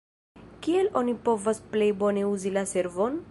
[0.67, 3.19] Kiel oni povas plej bone uzi la servon?